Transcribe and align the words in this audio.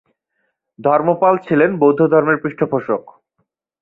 ধর্মপাল 0.79 1.35
ছিলেন 1.45 1.69
বৌদ্ধধর্মের 1.77 2.37
পৃষ্ঠপোষক। 2.43 3.03